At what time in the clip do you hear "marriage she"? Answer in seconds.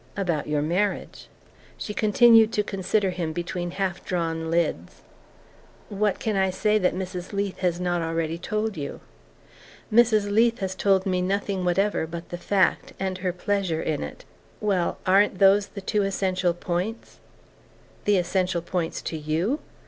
0.63-1.93